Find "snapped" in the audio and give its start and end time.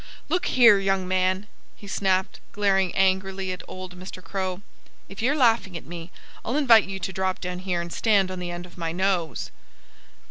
1.85-2.39